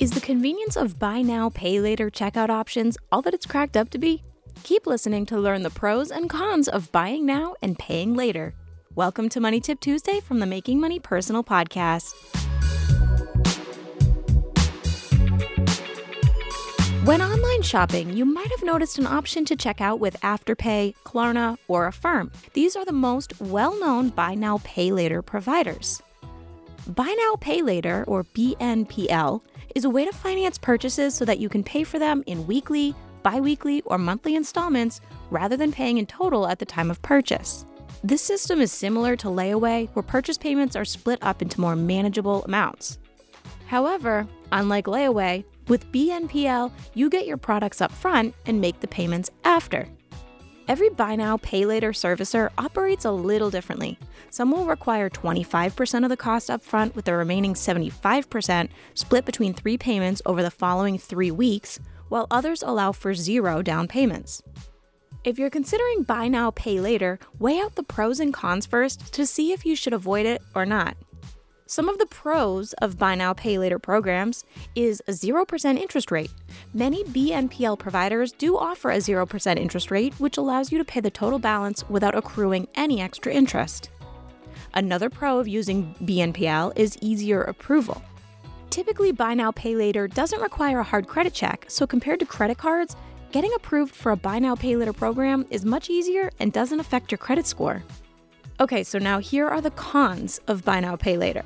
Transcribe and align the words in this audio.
Is 0.00 0.12
the 0.12 0.20
convenience 0.20 0.76
of 0.76 0.98
buy 0.98 1.20
now, 1.20 1.50
pay 1.50 1.78
later 1.78 2.08
checkout 2.08 2.48
options 2.48 2.96
all 3.12 3.20
that 3.20 3.34
it's 3.34 3.44
cracked 3.44 3.76
up 3.76 3.90
to 3.90 3.98
be? 3.98 4.22
Keep 4.62 4.86
listening 4.86 5.26
to 5.26 5.38
learn 5.38 5.62
the 5.62 5.68
pros 5.68 6.10
and 6.10 6.30
cons 6.30 6.68
of 6.68 6.90
buying 6.90 7.26
now 7.26 7.54
and 7.60 7.78
paying 7.78 8.14
later. 8.14 8.54
Welcome 8.94 9.28
to 9.28 9.40
Money 9.40 9.60
Tip 9.60 9.78
Tuesday 9.78 10.18
from 10.20 10.38
the 10.38 10.46
Making 10.46 10.80
Money 10.80 10.98
Personal 11.00 11.44
podcast. 11.44 12.14
When 17.04 17.20
online 17.20 17.60
shopping, 17.60 18.16
you 18.16 18.24
might 18.24 18.50
have 18.52 18.62
noticed 18.62 18.98
an 18.98 19.06
option 19.06 19.44
to 19.44 19.54
check 19.54 19.82
out 19.82 20.00
with 20.00 20.18
Afterpay, 20.22 20.94
Klarna, 21.04 21.58
or 21.68 21.86
Affirm. 21.86 22.32
These 22.54 22.74
are 22.74 22.86
the 22.86 22.92
most 22.92 23.38
well 23.38 23.78
known 23.78 24.08
buy 24.08 24.34
now, 24.34 24.62
pay 24.64 24.92
later 24.92 25.20
providers. 25.20 26.00
Buy 26.86 27.14
now, 27.18 27.36
pay 27.36 27.60
later, 27.60 28.02
or 28.08 28.24
BNPL, 28.24 29.42
is 29.74 29.84
a 29.84 29.90
way 29.90 30.04
to 30.04 30.12
finance 30.12 30.58
purchases 30.58 31.14
so 31.14 31.24
that 31.24 31.38
you 31.38 31.48
can 31.48 31.62
pay 31.62 31.84
for 31.84 31.98
them 31.98 32.22
in 32.26 32.46
weekly, 32.46 32.94
bi 33.22 33.40
weekly, 33.40 33.82
or 33.82 33.98
monthly 33.98 34.34
installments 34.34 35.00
rather 35.30 35.56
than 35.56 35.72
paying 35.72 35.98
in 35.98 36.06
total 36.06 36.46
at 36.46 36.58
the 36.58 36.66
time 36.66 36.90
of 36.90 37.02
purchase. 37.02 37.64
This 38.02 38.22
system 38.22 38.60
is 38.60 38.72
similar 38.72 39.16
to 39.16 39.28
layaway, 39.28 39.88
where 39.90 40.02
purchase 40.02 40.38
payments 40.38 40.76
are 40.76 40.84
split 40.84 41.18
up 41.22 41.42
into 41.42 41.60
more 41.60 41.76
manageable 41.76 42.44
amounts. 42.44 42.98
However, 43.66 44.26
unlike 44.52 44.86
layaway, 44.86 45.44
with 45.68 45.90
BNPL, 45.92 46.72
you 46.94 47.08
get 47.08 47.26
your 47.26 47.36
products 47.36 47.80
up 47.80 47.92
front 47.92 48.34
and 48.46 48.60
make 48.60 48.80
the 48.80 48.88
payments 48.88 49.30
after. 49.44 49.86
Every 50.70 50.88
buy 50.88 51.16
now, 51.16 51.36
pay 51.36 51.66
later 51.66 51.90
servicer 51.90 52.48
operates 52.56 53.04
a 53.04 53.10
little 53.10 53.50
differently. 53.50 53.98
Some 54.30 54.52
will 54.52 54.66
require 54.66 55.10
25% 55.10 56.04
of 56.04 56.10
the 56.10 56.16
cost 56.16 56.48
upfront, 56.48 56.94
with 56.94 57.06
the 57.06 57.16
remaining 57.16 57.54
75% 57.54 58.68
split 58.94 59.24
between 59.24 59.52
three 59.52 59.76
payments 59.76 60.22
over 60.24 60.44
the 60.44 60.50
following 60.52 60.96
three 60.96 61.32
weeks, 61.32 61.80
while 62.08 62.28
others 62.30 62.62
allow 62.62 62.92
for 62.92 63.14
zero 63.14 63.62
down 63.62 63.88
payments. 63.88 64.44
If 65.24 65.40
you're 65.40 65.50
considering 65.50 66.04
buy 66.04 66.28
now, 66.28 66.52
pay 66.52 66.78
later, 66.78 67.18
weigh 67.40 67.58
out 67.58 67.74
the 67.74 67.82
pros 67.82 68.20
and 68.20 68.32
cons 68.32 68.64
first 68.64 69.12
to 69.14 69.26
see 69.26 69.50
if 69.50 69.66
you 69.66 69.74
should 69.74 69.92
avoid 69.92 70.24
it 70.24 70.40
or 70.54 70.64
not. 70.64 70.96
Some 71.70 71.88
of 71.88 71.98
the 71.98 72.06
pros 72.06 72.72
of 72.82 72.98
buy 72.98 73.14
now, 73.14 73.32
pay 73.32 73.56
later 73.56 73.78
programs 73.78 74.44
is 74.74 75.00
a 75.06 75.12
0% 75.12 75.78
interest 75.78 76.10
rate. 76.10 76.32
Many 76.74 77.04
BNPL 77.04 77.78
providers 77.78 78.32
do 78.32 78.58
offer 78.58 78.90
a 78.90 78.96
0% 78.96 79.56
interest 79.56 79.92
rate, 79.92 80.12
which 80.14 80.36
allows 80.36 80.72
you 80.72 80.78
to 80.78 80.84
pay 80.84 80.98
the 80.98 81.12
total 81.12 81.38
balance 81.38 81.88
without 81.88 82.16
accruing 82.16 82.66
any 82.74 83.00
extra 83.00 83.32
interest. 83.32 83.88
Another 84.74 85.08
pro 85.08 85.38
of 85.38 85.46
using 85.46 85.94
BNPL 86.02 86.76
is 86.76 86.98
easier 87.00 87.42
approval. 87.42 88.02
Typically, 88.70 89.12
buy 89.12 89.34
now, 89.34 89.52
pay 89.52 89.76
later 89.76 90.08
doesn't 90.08 90.42
require 90.42 90.80
a 90.80 90.90
hard 90.90 91.06
credit 91.06 91.34
check, 91.34 91.66
so 91.68 91.86
compared 91.86 92.18
to 92.18 92.26
credit 92.26 92.58
cards, 92.58 92.96
getting 93.30 93.54
approved 93.54 93.94
for 93.94 94.10
a 94.10 94.16
buy 94.16 94.40
now, 94.40 94.56
pay 94.56 94.74
later 94.74 94.92
program 94.92 95.46
is 95.50 95.64
much 95.64 95.88
easier 95.88 96.32
and 96.40 96.52
doesn't 96.52 96.80
affect 96.80 97.12
your 97.12 97.18
credit 97.18 97.46
score. 97.46 97.84
Okay, 98.58 98.82
so 98.82 98.98
now 98.98 99.20
here 99.20 99.46
are 99.46 99.60
the 99.60 99.70
cons 99.70 100.40
of 100.48 100.64
buy 100.64 100.80
now, 100.80 100.96
pay 100.96 101.16
later 101.16 101.44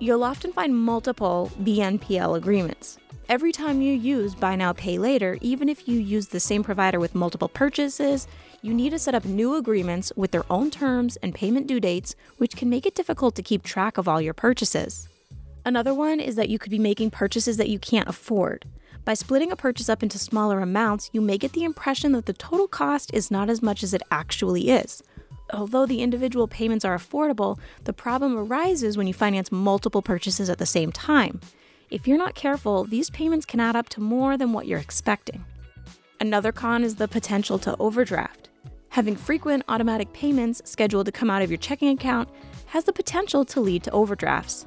you'll 0.00 0.24
often 0.24 0.52
find 0.52 0.74
multiple 0.74 1.52
BNPL 1.62 2.36
agreements. 2.36 2.98
Every 3.28 3.52
time 3.52 3.82
you 3.82 3.92
use 3.92 4.34
Buy 4.34 4.56
Now 4.56 4.72
Pay 4.72 4.98
Later, 4.98 5.38
even 5.42 5.68
if 5.68 5.86
you 5.86 6.00
use 6.00 6.28
the 6.28 6.40
same 6.40 6.64
provider 6.64 6.98
with 6.98 7.14
multiple 7.14 7.48
purchases, 7.48 8.26
you 8.62 8.72
need 8.72 8.90
to 8.90 8.98
set 8.98 9.14
up 9.14 9.26
new 9.26 9.54
agreements 9.54 10.10
with 10.16 10.30
their 10.30 10.50
own 10.50 10.70
terms 10.70 11.16
and 11.18 11.34
payment 11.34 11.66
due 11.66 11.80
dates, 11.80 12.16
which 12.38 12.56
can 12.56 12.70
make 12.70 12.86
it 12.86 12.94
difficult 12.94 13.34
to 13.36 13.42
keep 13.42 13.62
track 13.62 13.98
of 13.98 14.08
all 14.08 14.20
your 14.20 14.34
purchases. 14.34 15.06
Another 15.66 15.92
one 15.92 16.18
is 16.18 16.34
that 16.36 16.48
you 16.48 16.58
could 16.58 16.70
be 16.70 16.78
making 16.78 17.10
purchases 17.10 17.58
that 17.58 17.68
you 17.68 17.78
can't 17.78 18.08
afford. 18.08 18.64
By 19.04 19.14
splitting 19.14 19.52
a 19.52 19.56
purchase 19.56 19.88
up 19.88 20.02
into 20.02 20.18
smaller 20.18 20.60
amounts, 20.60 21.10
you 21.12 21.20
may 21.20 21.36
get 21.36 21.52
the 21.52 21.64
impression 21.64 22.12
that 22.12 22.26
the 22.26 22.32
total 22.32 22.68
cost 22.68 23.12
is 23.12 23.30
not 23.30 23.50
as 23.50 23.62
much 23.62 23.82
as 23.82 23.94
it 23.94 24.02
actually 24.10 24.70
is, 24.70 25.02
although 25.52 25.86
the 25.86 26.00
individual 26.00 26.48
payments 26.48 26.84
are 26.84 26.96
affordable, 26.96 27.58
the 27.84 27.92
problem 27.92 28.36
arises 28.36 28.96
when 28.96 29.06
you 29.06 29.14
finance 29.14 29.52
multiple 29.52 30.02
purchases 30.02 30.50
at 30.50 30.58
the 30.58 30.66
same 30.66 30.92
time. 30.92 31.40
If 31.90 32.06
you're 32.06 32.18
not 32.18 32.34
careful, 32.34 32.84
these 32.84 33.10
payments 33.10 33.46
can 33.46 33.60
add 33.60 33.76
up 33.76 33.88
to 33.90 34.00
more 34.00 34.36
than 34.36 34.52
what 34.52 34.66
you're 34.66 34.78
expecting. 34.78 35.44
Another 36.20 36.52
con 36.52 36.84
is 36.84 36.96
the 36.96 37.08
potential 37.08 37.58
to 37.60 37.76
overdraft. 37.78 38.50
Having 38.90 39.16
frequent 39.16 39.64
automatic 39.68 40.12
payments 40.12 40.60
scheduled 40.64 41.06
to 41.06 41.12
come 41.12 41.30
out 41.30 41.42
of 41.42 41.50
your 41.50 41.58
checking 41.58 41.88
account 41.88 42.28
has 42.66 42.84
the 42.84 42.92
potential 42.92 43.44
to 43.46 43.60
lead 43.60 43.82
to 43.84 43.90
overdrafts. 43.90 44.66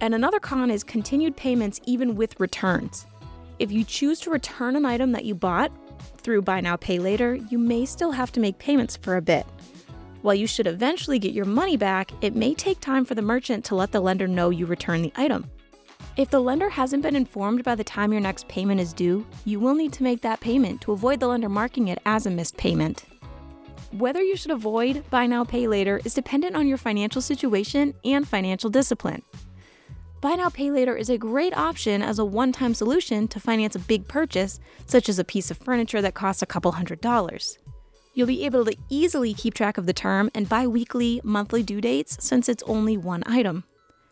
And 0.00 0.14
another 0.14 0.38
con 0.38 0.70
is 0.70 0.84
continued 0.84 1.36
payments 1.36 1.80
even 1.84 2.14
with 2.14 2.38
returns. 2.38 3.06
If 3.58 3.72
you 3.72 3.84
choose 3.84 4.20
to 4.20 4.30
return 4.30 4.76
an 4.76 4.86
item 4.86 5.12
that 5.12 5.24
you 5.24 5.34
bought 5.34 5.72
through 6.18 6.42
Buy 6.42 6.60
Now 6.60 6.76
Pay 6.76 6.98
Later, 6.98 7.34
you 7.34 7.58
may 7.58 7.84
still 7.84 8.12
have 8.12 8.30
to 8.32 8.40
make 8.40 8.58
payments 8.58 8.96
for 8.96 9.16
a 9.16 9.22
bit. 9.22 9.46
While 10.22 10.34
you 10.34 10.48
should 10.48 10.66
eventually 10.66 11.18
get 11.18 11.32
your 11.32 11.44
money 11.44 11.76
back, 11.76 12.10
it 12.22 12.34
may 12.34 12.54
take 12.54 12.80
time 12.80 13.04
for 13.04 13.14
the 13.14 13.22
merchant 13.22 13.64
to 13.66 13.76
let 13.76 13.92
the 13.92 14.00
lender 14.00 14.26
know 14.26 14.50
you 14.50 14.66
returned 14.66 15.04
the 15.04 15.12
item. 15.14 15.48
If 16.16 16.30
the 16.30 16.40
lender 16.40 16.68
hasn't 16.68 17.04
been 17.04 17.14
informed 17.14 17.62
by 17.62 17.76
the 17.76 17.84
time 17.84 18.10
your 18.10 18.20
next 18.20 18.48
payment 18.48 18.80
is 18.80 18.92
due, 18.92 19.24
you 19.44 19.60
will 19.60 19.74
need 19.74 19.92
to 19.92 20.02
make 20.02 20.20
that 20.22 20.40
payment 20.40 20.80
to 20.80 20.92
avoid 20.92 21.20
the 21.20 21.28
lender 21.28 21.48
marking 21.48 21.88
it 21.88 22.00
as 22.04 22.26
a 22.26 22.30
missed 22.30 22.56
payment. 22.56 23.04
Whether 23.92 24.20
you 24.20 24.36
should 24.36 24.50
avoid 24.50 25.08
buy 25.10 25.26
now, 25.26 25.44
pay 25.44 25.68
later 25.68 26.00
is 26.04 26.14
dependent 26.14 26.56
on 26.56 26.66
your 26.66 26.76
financial 26.76 27.22
situation 27.22 27.94
and 28.04 28.26
financial 28.26 28.68
discipline. 28.68 29.22
Buy 30.20 30.34
now, 30.34 30.48
pay 30.50 30.72
later 30.72 30.96
is 30.96 31.08
a 31.08 31.16
great 31.16 31.56
option 31.56 32.02
as 32.02 32.18
a 32.18 32.24
one 32.24 32.50
time 32.50 32.74
solution 32.74 33.28
to 33.28 33.38
finance 33.38 33.76
a 33.76 33.78
big 33.78 34.08
purchase, 34.08 34.58
such 34.86 35.08
as 35.08 35.20
a 35.20 35.24
piece 35.24 35.52
of 35.52 35.58
furniture 35.58 36.02
that 36.02 36.14
costs 36.14 36.42
a 36.42 36.46
couple 36.46 36.72
hundred 36.72 37.00
dollars. 37.00 37.58
You'll 38.18 38.26
be 38.26 38.46
able 38.46 38.64
to 38.64 38.76
easily 38.88 39.32
keep 39.32 39.54
track 39.54 39.78
of 39.78 39.86
the 39.86 39.92
term 39.92 40.28
and 40.34 40.48
bi 40.48 40.66
weekly, 40.66 41.20
monthly 41.22 41.62
due 41.62 41.80
dates 41.80 42.16
since 42.18 42.48
it's 42.48 42.64
only 42.64 42.96
one 42.96 43.22
item. 43.26 43.62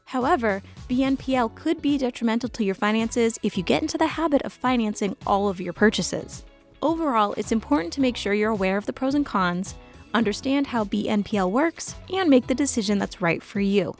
However, 0.05 0.63
BNPL 0.89 1.57
could 1.57 1.83
be 1.83 1.99
detrimental 1.99 2.49
to 2.51 2.63
your 2.63 2.77
finances 2.77 3.37
if 3.43 3.59
you 3.59 3.65
get 3.65 3.83
into 3.83 3.99
the 3.99 4.07
habit 4.07 4.43
of 4.43 4.53
financing 4.53 5.17
all 5.27 5.49
of 5.49 5.61
your 5.61 5.73
purchases. 5.73 6.45
Overall, 6.83 7.35
it's 7.37 7.51
important 7.51 7.93
to 7.95 8.01
make 8.01 8.17
sure 8.17 8.33
you're 8.33 8.53
aware 8.53 8.77
of 8.77 8.87
the 8.87 8.93
pros 8.93 9.17
and 9.17 9.27
cons, 9.27 9.75
understand 10.15 10.69
how 10.69 10.85
BNPL 10.85 11.51
works, 11.51 11.97
and 12.13 12.31
make 12.31 12.47
the 12.47 12.55
decision 12.55 13.01
that's 13.01 13.21
right 13.21 13.43
for 13.43 13.59
you. 13.59 13.93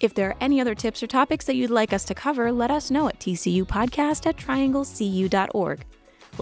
If 0.00 0.12
there 0.12 0.30
are 0.30 0.36
any 0.40 0.60
other 0.60 0.74
tips 0.74 1.04
or 1.04 1.06
topics 1.06 1.44
that 1.44 1.54
you'd 1.54 1.70
like 1.70 1.92
us 1.92 2.04
to 2.06 2.16
cover, 2.16 2.50
let 2.50 2.72
us 2.72 2.90
know 2.90 3.06
at 3.06 3.20
tcupodcast 3.20 4.26
at 4.26 4.36
trianglecu.org. 4.38 5.84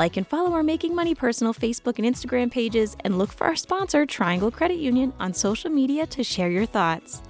Like 0.00 0.16
and 0.16 0.26
follow 0.26 0.54
our 0.54 0.62
Making 0.62 0.94
Money 0.94 1.14
Personal 1.14 1.52
Facebook 1.52 1.98
and 1.98 2.06
Instagram 2.06 2.50
pages, 2.50 2.96
and 3.04 3.18
look 3.18 3.30
for 3.30 3.46
our 3.46 3.54
sponsor, 3.54 4.06
Triangle 4.06 4.50
Credit 4.50 4.78
Union, 4.78 5.12
on 5.20 5.34
social 5.34 5.68
media 5.68 6.06
to 6.06 6.24
share 6.24 6.50
your 6.50 6.64
thoughts. 6.64 7.20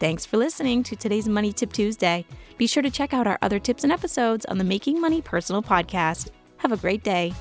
Thanks 0.00 0.24
for 0.24 0.38
listening 0.38 0.82
to 0.84 0.96
today's 0.96 1.28
Money 1.28 1.52
Tip 1.52 1.74
Tuesday. 1.74 2.24
Be 2.56 2.66
sure 2.66 2.82
to 2.82 2.88
check 2.88 3.12
out 3.12 3.26
our 3.26 3.38
other 3.42 3.58
tips 3.58 3.84
and 3.84 3.92
episodes 3.92 4.46
on 4.46 4.56
the 4.56 4.64
Making 4.64 4.98
Money 4.98 5.20
Personal 5.20 5.62
podcast. 5.62 6.30
Have 6.56 6.72
a 6.72 6.78
great 6.78 7.04
day. 7.04 7.34